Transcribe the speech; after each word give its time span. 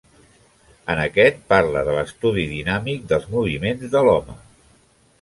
En 0.93 1.01
aquest, 1.03 1.37
parlà 1.53 1.85
de 1.89 1.95
l'estudi 1.97 2.49
dinàmic 2.57 3.07
dels 3.15 3.31
moviments 3.37 3.97
de 3.97 4.07
l'home. 4.09 4.43